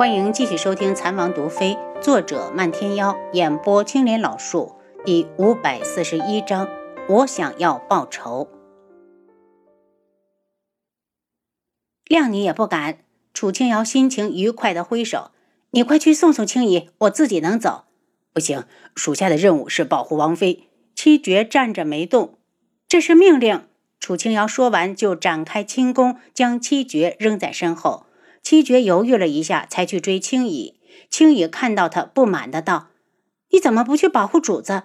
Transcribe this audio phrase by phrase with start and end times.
[0.00, 6.66] 欢迎继续收听《残王毒妃》，作者漫天妖，演播青莲老树，第五百四十一章。
[7.06, 8.48] 我想要报仇，
[12.06, 13.00] 谅你也不敢。
[13.34, 15.32] 楚清瑶心情愉快的挥手
[15.72, 17.84] ：“你快去送送青姨，我自己能走。”
[18.32, 18.64] 不行，
[18.94, 20.70] 属下的任务是保护王妃。
[20.94, 22.38] 七绝站着没动。
[22.88, 23.66] 这是命令。
[23.98, 28.06] 楚清瑶说完，就展开轻功，将七绝扔在身后。
[28.42, 30.74] 七绝犹豫了一下，才去追青羽。
[31.08, 32.88] 青羽看到他，不满的道
[33.50, 34.84] ：“你怎么不去保护主子？”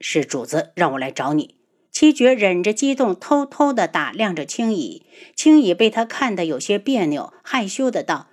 [0.00, 1.56] 是主子让我来找你。
[1.90, 5.02] 七绝忍着激动，偷偷的打量着青羽。
[5.36, 8.28] 青羽被他看得有些别扭，害羞的道：“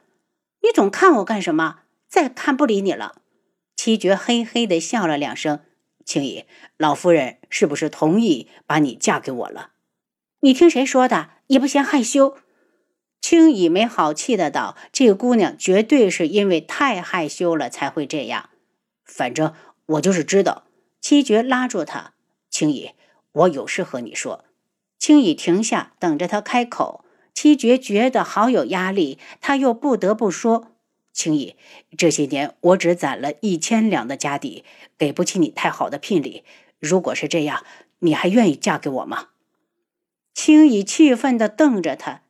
[0.64, 1.82] 你总看我干什么？
[2.08, 3.22] 再看不理你了。”
[3.76, 5.60] 七绝嘿嘿的笑了两声
[6.06, 6.46] ：“青羽，
[6.78, 9.72] 老夫人是不是同意把你嫁给我了？”
[10.42, 11.32] 你听谁说的？
[11.48, 12.38] 也不嫌害羞。
[13.22, 18.50] 青羽没好气的道：“这个姑娘绝对是因为太害羞了才会这样。
[19.06, 19.54] 反正
[19.86, 20.64] 我就是知道。”
[21.02, 22.14] 七绝拉住他
[22.50, 22.92] ：“青羽，
[23.32, 24.46] 我有事和你说。”
[25.00, 27.06] 青羽停下，等着他开口。
[27.34, 30.74] 七绝觉得好有压力，他又不得不说
[31.14, 31.56] ：“青羽，
[31.98, 34.66] 这些年我只攒了一千两的家底，
[34.98, 36.44] 给不起你太好的聘礼。
[36.80, 37.64] 如果是这样，
[38.00, 39.30] 你还愿意嫁给我吗？”
[40.36, 42.24] 青羽气愤地瞪着他。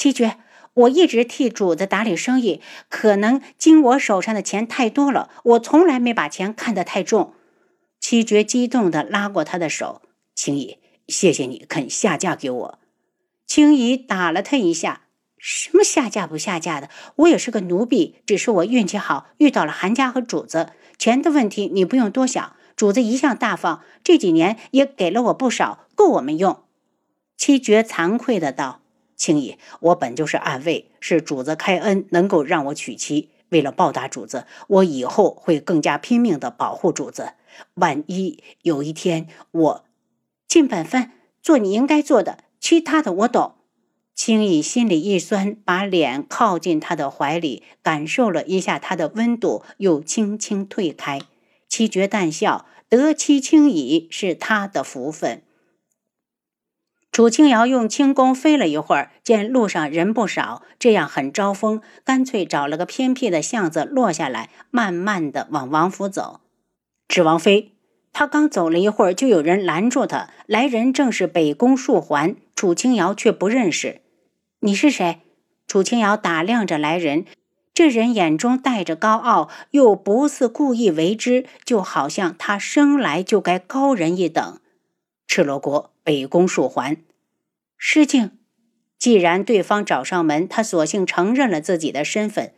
[0.00, 0.38] 七绝，
[0.72, 7.34] 我一直替主子打理生意，可能经我手上的钱太多了，我从来没把钱看得太重。
[8.00, 10.00] 七绝激动地拉过他的手，
[10.34, 12.78] 青姨，谢谢你肯下嫁给我。
[13.46, 15.02] 青姨打了他一下，
[15.36, 26.64] 什么下嫁不下嫁的，我也是个奴婢，只是我运气好，遇到了韩家和主子，钱的问题你不用多想，主子一向大方，这几年也给了我不少，够我们用。
[27.36, 28.79] 七绝惭愧的道。
[29.20, 33.28] 青姨，我本就是暗卫，是主子开恩能够让我娶妻。
[33.50, 37.34] 为了报答主子，我以后会更加拼命的保护主子。
[37.74, 39.84] 万一有一天我
[40.48, 41.10] 尽本分，
[41.42, 43.56] 做你应该做的，其他的我懂。
[44.14, 51.20] 青姨心里一酸，把脸靠近他的怀里，感受了一下他的温度，又轻轻退开。
[51.68, 55.42] 七绝淡笑，得妻青姨是他的福分。
[57.12, 66.40] 楚清瑶用轻功飞了一会儿，见路上人不少，这样很招风，干脆找了个偏僻的巷子落下来，慢慢的往王府走。
[67.08, 67.72] 指王妃，
[68.12, 70.30] 他刚走了一会儿，就有人拦住他。
[70.46, 74.02] 来人正是北宫树环，楚清瑶却不认识。
[74.60, 75.18] 你是谁？
[75.66, 77.24] 楚清瑶打量着来人，
[77.74, 84.60] 这人眼中带着高傲，又不似故意为之，就好像他生来就该高人一等。
[85.32, 86.96] 赤罗国北宫树环，
[87.76, 88.32] 失敬。
[88.98, 92.52] 既然对方找上门，他索性承认了自己的身份。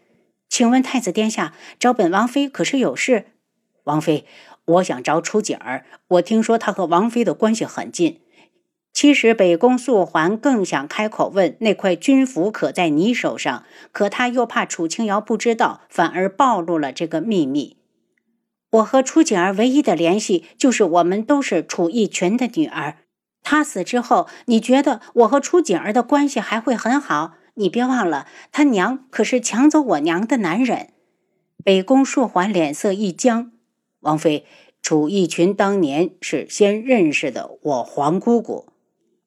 [0.48, 3.26] 请问太子殿下找本王妃可是有事？
[3.84, 4.24] 王妃，
[4.64, 5.84] 我想找楚景儿。
[6.08, 8.22] 我听说他和王妃的关系很近。
[8.94, 17.76] 其实北宫素环更想开口问那块军符可在你手上，可他又怕楚清瑶不知道，反而暴露了这个秘密。
[18.72, 22.96] 我和楚景儿唯一的联系就是我们都是楚义群的女儿。
[23.42, 27.34] 他死之后，你觉得我和楚景儿的关系还会很好？
[27.54, 30.88] 你别忘了，他娘可是抢走我娘的男人。
[31.62, 33.52] 北宫树环脸色一僵。
[34.00, 34.46] 王妃，
[34.80, 38.72] 楚义群当年是先认识的我皇姑姑。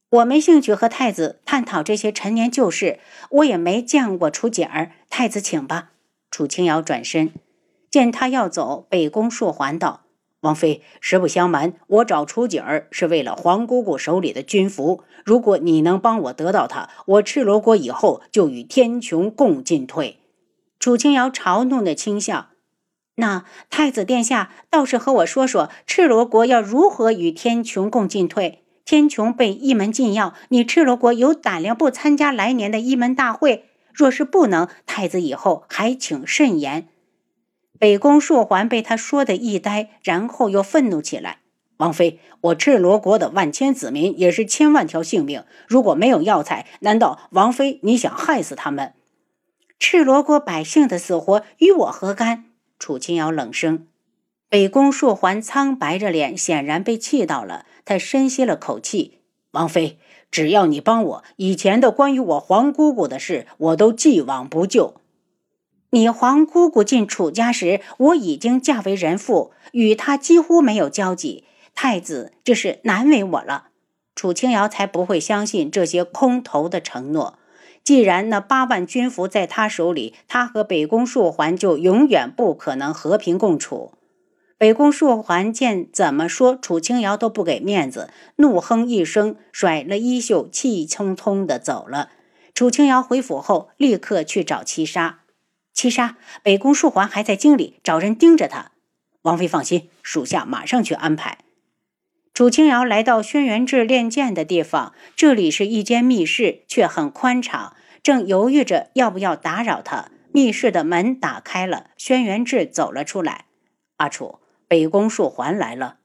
[0.09, 4.91] 我没兴趣和太子探讨这些陈年旧事，我也没见过楚景儿。
[5.09, 5.91] 太子，请吧。
[6.31, 7.31] 楚清瑶转身。
[7.95, 10.01] 见他要走，北宫硕环道
[10.43, 15.01] ：“王妃，实不相瞒，我找楚景儿是为了皇姑姑手里的军符。
[15.23, 20.19] 如果你能帮我得到它，我赤罗国以后就与天穹共进退。”
[20.77, 22.47] 楚清瑶嘲弄的轻笑
[23.15, 28.65] ：“那太子殿下倒是和我说说，赤罗国要如何与天穹共进退？
[28.83, 33.69] 天穹被一门禁药，你赤罗国有胆量不参加来年的一门大会？
[33.93, 36.89] 若是不能，太子以后还请慎言。”
[37.77, 41.39] 北宫硕环被他说的一呆，然后又愤怒起来
[41.77, 48.93] ：“王妃，我赤罗国的万千子民也是千万条性命，如果没有药材，难道王妃你想害死他们？
[49.77, 52.45] 赤罗国百姓的死活与我何干？”
[52.79, 53.87] 楚清瑶冷声。
[54.47, 59.19] 北宫硕环苍白着脸，显然被气到了，他深吸了口气
[59.51, 59.99] ：“王妃，
[60.31, 65.01] 只要你帮我，以前的关于我皇姑姑的事，我都既往不咎。”
[65.91, 71.45] 你皇姑姑进楚家时，我已经嫁为人妇，与她几乎没有交集。
[71.73, 73.67] 太子，这是难为我了。
[74.15, 77.37] 楚清瑶才不会相信这些空头的承诺。
[77.83, 83.91] 既然那八万军服在他手里，他和北宫树环就永远不可能和平共处。
[84.57, 92.09] 北宫树环见怎么说楚清瑶都不给面子，怒哼一声，甩了衣袖，气冲冲的走了。
[92.53, 95.19] 楚清瑶回府后，立刻去找七杀。
[95.75, 98.71] 七杀，北宫树环还在京里，找人盯着他。
[99.23, 101.39] 王妃放心，属下马上去安排。
[102.33, 107.75] 楚清瑶来到轩辕志练剑的地方，这里是一间密室，却很宽敞。
[108.01, 113.45] 正犹豫着要不要打扰他，密室的门打开了，轩辕志走了出来。
[113.97, 114.39] 阿楚，
[114.69, 115.97] 北宫树环来了。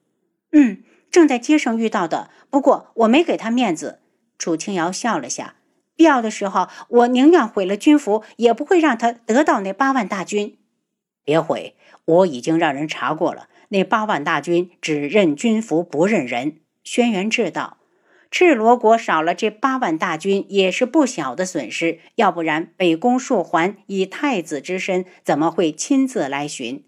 [0.50, 0.82] 嗯，
[1.12, 2.31] 正在街上遇到的。
[2.50, 4.00] 不过我没给他面子。
[4.37, 5.55] 楚清瑶笑了下，
[6.00, 10.56] 必要的时候，我宁愿毁了军服，也不会让他得到那八万大军。
[11.26, 11.76] 别毁，
[12.06, 13.49] 我已经让人查过了。
[13.69, 16.61] 那八万大军只认军服不认人。
[16.82, 17.76] 轩辕志道
[18.32, 26.82] ：“赤罗国少了这八万大军也是不小的损失，要不然北宫树环以太子之身怎么会亲自来寻？”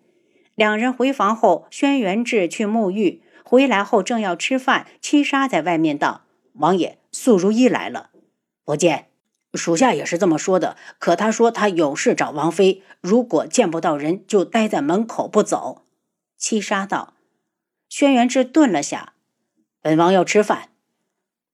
[0.56, 6.23] 两人回房后，轩辕志去沐浴，回来后正要吃饭，七杀在外面道
[6.56, 8.09] ：“王爷，素如一来了。”
[8.64, 9.09] 不见，
[9.55, 10.76] 属下也是这么说的。
[10.99, 15.85] 可他说他有事找王妃，如果见不到人，就待在门口不走。
[16.38, 17.14] 七杀道
[17.88, 19.14] ：“轩辕志顿了下，
[19.81, 20.70] 本王要吃饭。”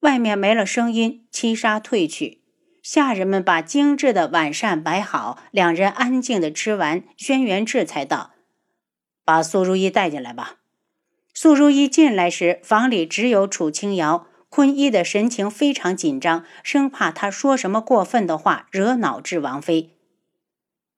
[0.00, 2.42] 外面没了声音，七杀退去。
[2.82, 8.30] 下人们把精致的晚膳摆好，两人安静的吃完，轩辕志才道
[9.26, 10.58] ：“把苏如意带进来吧。”
[11.34, 14.27] 苏如意进来时，房里只有楚清瑶。
[14.48, 19.90] 坤一的神情非常紧张，生怕他说什么过分的话，惹恼至王妃。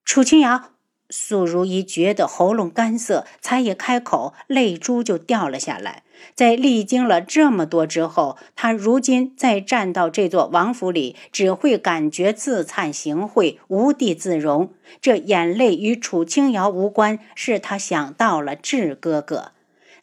[0.04, 0.70] 楚清瑶。
[1.12, 6.04] 苏如意觉得喉咙干涩，才一开口，泪珠就掉了下来。
[6.36, 14.72] 在历经了这么多之后，她如今再站到这座王府里，只会感觉自惭形秽，无地自容。
[15.00, 19.50] 这眼泪与楚清瑶无关，是她想到了智哥哥，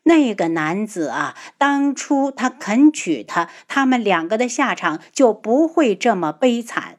[0.07, 6.97] 那个男子啊，当初他肯娶她，他们两个的下场就不会这么悲惨。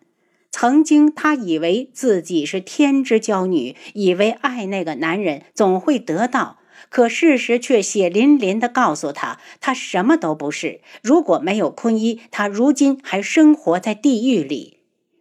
[0.51, 6.59] 曾经，他以为自己是天之娇女，以为爱那个男人总会得到。
[6.91, 10.81] 可事实却血淋淋地告诉他，他什么都不是。
[11.03, 14.79] 如果没有坤一，他如今还生活在地狱里。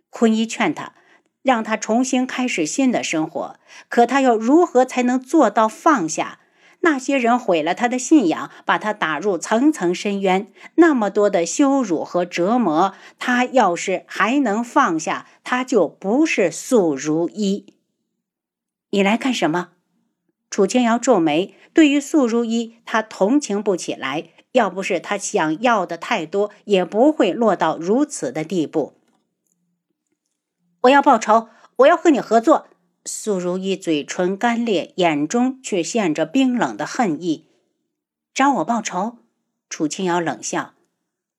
[0.09, 0.93] 坤一劝他，
[1.43, 3.59] 让他重新开始新的生活。
[3.89, 6.39] 可他又如何才能做到放下？
[6.89, 17.73] 那些人毁了他的信仰，把他打入层层深渊，那么多的羞辱和折磨，他要是还能放下，他就不是素如一。
[18.91, 19.71] 你来干什么？
[20.49, 24.29] 楚清瑶皱眉，对于素如一，他同情不起来。
[24.53, 28.93] 要不是他想要的太多，也不会落到如此的地步。
[30.83, 32.67] 我要报仇，我要和你合作。
[33.07, 37.47] 苏如意嘴唇干裂，眼中却现着冰冷的恨意。
[38.33, 39.19] 找我报仇？
[39.69, 40.73] 楚清瑶冷笑：“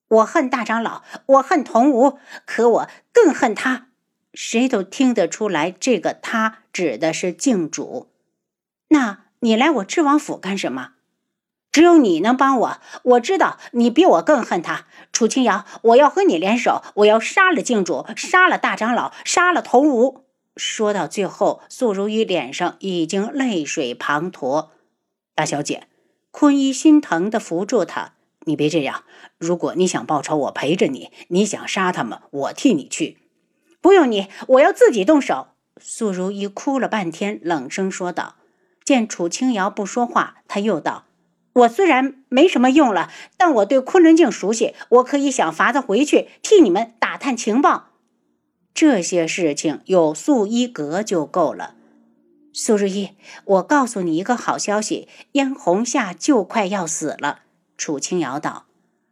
[0.09, 3.89] 我恨大长老，我恨童无，可我更恨他。
[4.33, 8.09] 谁都听得出来，这个他指的是静主。
[8.89, 10.93] 那你来我知王府干什么？
[11.71, 12.81] 只有你能帮我。
[13.03, 14.87] 我知道你比我更恨他。
[15.13, 20.25] 楚清瑶，我要和你联手，我要杀了静主，杀了大长老，杀了童无。”
[20.59, 24.71] 说到最后，素如意脸上已经泪水滂沱。
[25.35, 25.87] 大小姐，
[26.33, 29.05] 坤一心疼地扶住她：“你别这样。
[29.39, 33.19] 如果你想报仇，我陪着你；你想杀他们，我替你去。
[33.81, 35.49] 不用你，我要自己动手。”
[35.81, 38.35] 素如意哭了半天，冷声说道。
[38.85, 41.05] 见楚清瑶不说话，他又道
[41.55, 47.88] ：“我虽然没什么用了，但我对昆仑镜熟悉，我可以想法子回去替你们打探情报。”
[48.75, 51.75] 这些事情有素衣阁就够了。
[52.53, 53.11] 苏如意，
[53.45, 57.41] 我告诉你一个好消息，燕红夏就快要死了。
[57.77, 58.67] 楚清瑶道。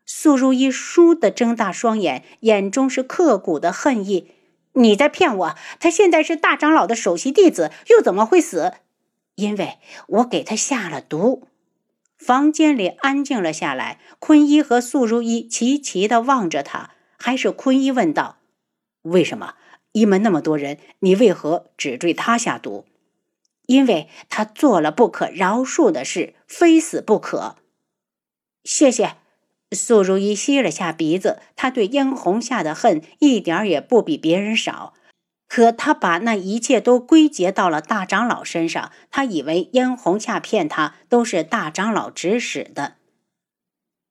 [0.05, 4.31] 苏如意倏地睁大双眼，眼中是刻骨的恨意。
[4.75, 5.57] 你在骗我！
[5.81, 8.75] 他现在是大长老的首席弟子，又怎么会死？
[9.35, 11.49] 因为我给他下了毒。
[12.17, 18.36] 房间里安静了下来，坤一和素如一齐齐地望着他，还是坤一问道。
[19.11, 19.55] 为什么
[19.93, 22.85] 一门那么多人，你为何只对他下毒？
[23.67, 27.57] 因为他做了不可饶恕的事，非死不可。
[28.63, 29.17] 谢谢。
[29.73, 34.95] 苏如意吸了下鼻子，他对嫣红夏的恨一点也不比别人少，
[35.49, 38.93] 可他把那一切都归结到了大长老身上。
[39.11, 42.95] 他以为嫣红夏骗他都是大长老指使的。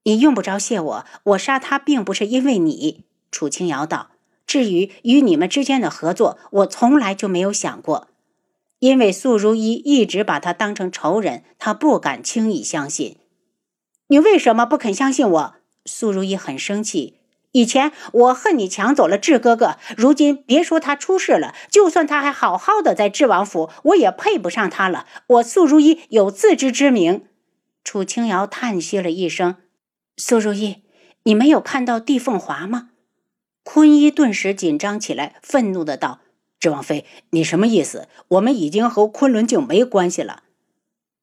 [0.04, 3.06] 你用不着谢我，我杀他并不是因为你。
[3.32, 4.12] 楚清瑶道。
[4.46, 8.08] 至于与你们之间的合作，我从来就没有想过。
[8.80, 13.18] 因为素如一一直把他当成仇人，他不敢轻易相信。
[14.08, 15.56] 你为什么不肯相信我？
[15.86, 17.18] 素如一很生气。
[17.54, 25.06] 以前我恨你抢走了智哥哥，如今别说他出事了，就算他还好好的在智王府，我也配不上他了。
[25.28, 27.24] 我素如一有自知之明。
[27.84, 29.56] 楚清瑶叹息了一声
[30.18, 30.84] ：“素如一，
[31.24, 32.90] 你没有看到帝凤华吗？”
[33.66, 36.20] 坤一顿时紧张起来，愤怒的道
[36.62, 38.08] ：“智王妃，你什么意思？
[38.28, 40.44] 我们已经和昆仑镜没关系了。”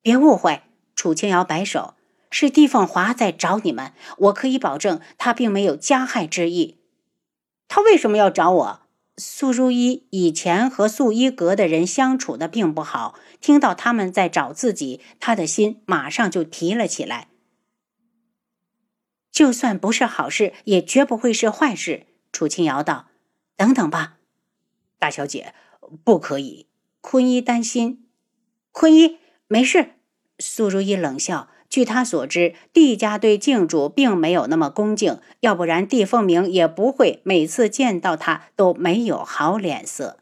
[0.02, 0.62] 别误会，
[0.96, 1.94] 楚清瑶摆手。
[2.34, 6.78] 是帝凤华在找你们，我可以保证他并没有加害之意。
[7.68, 8.80] 他为什么要找我？
[9.18, 17.28] 素如一以前和素衣阁的人相处的并不好，听到他们在找自己，他的心马上就提了起来。
[19.30, 22.06] 就算不是好事，也绝不会是坏事。
[22.32, 23.06] 楚清瑶道
[23.56, 24.14] ：“等等吧，
[24.98, 25.54] 大小姐，
[26.02, 26.66] 不可以。”
[27.00, 28.06] 坤一担心。
[28.72, 29.90] 坤一，没事。
[30.38, 31.48] 苏如意冷笑。
[31.68, 40.18] 据他所知，帝家对靖主并没有那么恭敬，要不然帝凤鸣也不会每次见到他都没有好脸色。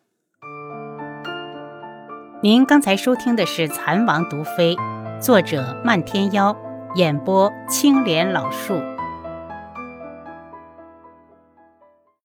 [2.42, 4.76] 您刚才收听的是《蚕王毒妃》，
[5.20, 6.56] 作者漫天妖，
[6.94, 8.80] 演播青莲老树。